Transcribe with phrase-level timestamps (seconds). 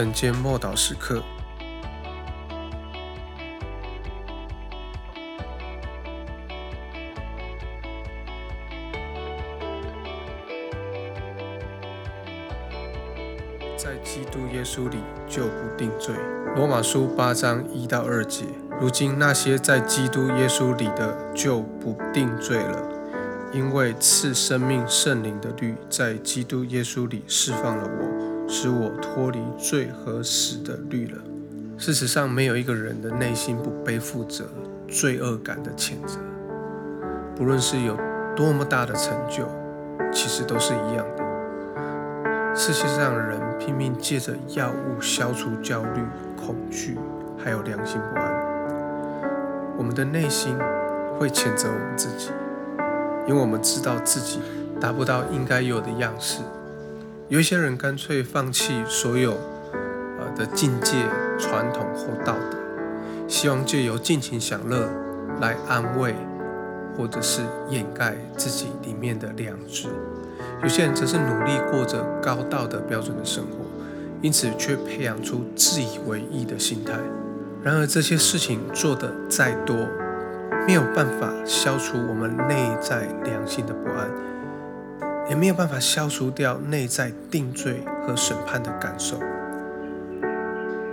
[0.00, 1.22] 晨间默祷时刻，
[13.76, 14.96] 在基督耶稣里
[15.28, 16.14] 就不定罪。
[16.56, 18.46] 罗马书八章一到二节。
[18.80, 22.88] 如今那些在基督耶稣里的就不定罪了，
[23.52, 31.18] 因为赐生命圣灵的律在基督耶稣里释放了我，使我脱离罪和死的律了。
[31.78, 34.44] 事实上，没有一个人的内心不背负着
[34.88, 36.18] 罪恶感的谴责，
[37.36, 37.96] 不论是有
[38.34, 39.46] 多么大的成就，
[40.12, 41.24] 其实都是一样的。
[42.52, 46.02] 世界上人拼命借着药物消除焦虑、
[46.36, 46.98] 恐惧，
[47.38, 48.34] 还有良心不安。
[49.78, 50.58] 我们的内心
[51.18, 52.30] 会谴责我们自己，
[53.28, 54.40] 因为我们知道自己
[54.80, 56.40] 达不到应该有的样式。
[57.30, 59.38] 有一些人干脆放弃所有
[60.18, 60.96] 呃的境界、
[61.38, 62.58] 传统或道德，
[63.28, 64.88] 希望借由尽情享乐
[65.40, 66.12] 来安慰
[66.96, 69.86] 或者是掩盖自己里面的良知。
[70.60, 73.58] 有些人则是努力过着高道德标准的生活，
[74.20, 76.94] 因此却培养出自以为意的心态。
[77.62, 79.76] 然而，这些事情做得再多，
[80.66, 84.10] 没有办法消除我们内在良心的不安，
[85.30, 89.16] 也没有办法消除掉内在定罪和审判的感受。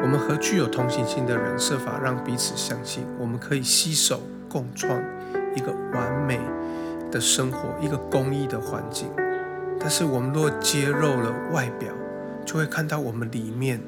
[0.00, 4.98] 我们和具有同情心的人设法让彼此相信，我们可以携手共创
[5.56, 6.38] 一个完美
[7.10, 9.08] 的生活，一个公益的环境。
[9.80, 11.88] 但是，我们若揭露了外表，
[12.46, 13.80] 就会看到我们里面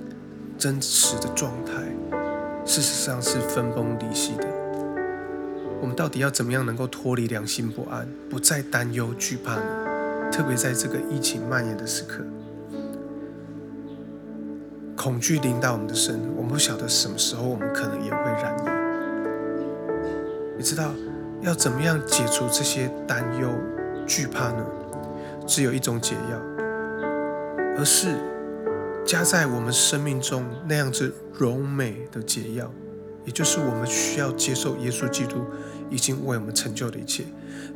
[0.59, 1.73] 真实的状态。
[2.65, 4.47] 事实上是分崩离析的。
[5.81, 9.92] 我们到底要怎么样能够脱离良心不安，不再担忧惧怕呢？
[10.33, 12.25] 特别在这个疫情蔓延的时刻，
[14.97, 18.63] 恐惧临到我们的身，我们不晓得什么时候我们可能也会染疫。
[20.57, 20.93] 你知道
[21.43, 23.51] 要怎么样解除这些担忧、
[24.07, 24.65] 惧怕呢？
[25.47, 26.41] 只有一种解药，
[27.77, 28.17] 而是。
[29.05, 32.73] 加在我们生命中那样子柔美的解药，
[33.25, 35.45] 也就是我们需要接受耶稣基督
[35.91, 37.25] 已经为我们成就的一切。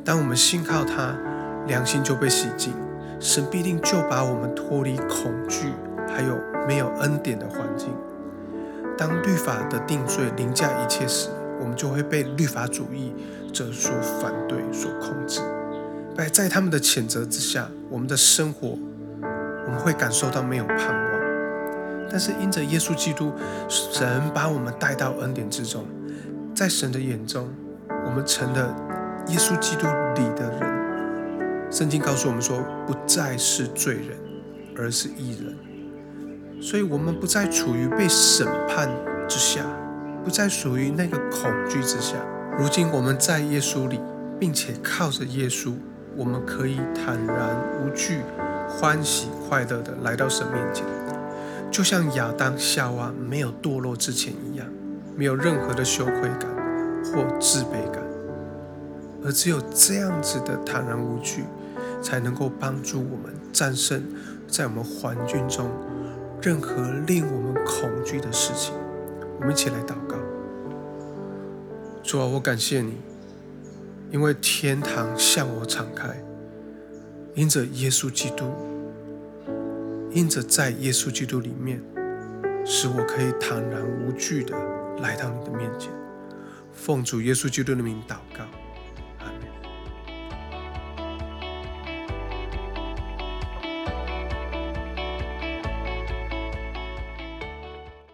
[0.05, 1.19] 当我们信靠他，
[1.67, 2.73] 良心就被洗净，
[3.19, 5.71] 神必定就把我们脱离恐惧，
[6.07, 7.89] 还有没有恩典的环境。
[8.97, 11.29] 当律法的定罪凌驾一切时，
[11.59, 13.13] 我们就会被律法主义
[13.53, 15.41] 者所反对、所控制。
[16.17, 18.69] 在在他们的谴责之下，我们的生活
[19.65, 21.07] 我们会感受到没有盼望。
[22.09, 23.31] 但是因着耶稣基督，
[23.67, 25.85] 神把我们带到恩典之中，
[26.55, 27.47] 在神的眼中，
[28.05, 28.75] 我们成了
[29.27, 29.85] 耶稣基督
[30.15, 30.66] 里的人。
[31.77, 32.57] 圣经告诉我们说，
[32.87, 34.17] 不再是罪人，
[34.75, 35.55] 而是义人。
[36.59, 38.89] 所以，我们不再处于被审判
[39.27, 39.61] 之下，
[40.25, 42.15] 不再属于那个恐惧之下。
[42.57, 43.99] 如今，我们在耶稣里，
[44.39, 45.73] 并且靠着耶稣，
[46.15, 48.21] 我们可以坦然无惧、
[48.67, 50.83] 欢喜快乐的来到神面前。
[51.69, 54.65] 就像亚当夏娃没有堕落之前一样，
[55.15, 56.49] 没有任何的羞愧感
[57.03, 58.01] 或自卑感，
[59.23, 61.43] 而只有这样子的坦然无惧，
[62.01, 64.03] 才能够帮助我们战胜
[64.47, 65.69] 在我们环境中
[66.41, 68.73] 任何令我们恐惧的事情。
[69.39, 70.17] 我们一起来祷告：
[72.03, 72.97] 主啊，我感谢你，
[74.11, 76.23] 因为天堂向我敞开，
[77.35, 78.51] 因着耶稣基督。
[80.09, 81.83] 因着在耶稣基督里面，
[82.65, 84.57] 使我可以坦然无惧的
[85.01, 85.91] 来到你的面前，
[86.71, 88.45] 奉主耶稣基督的名祷告。